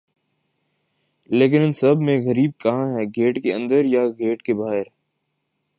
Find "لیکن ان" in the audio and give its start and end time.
1.29-1.71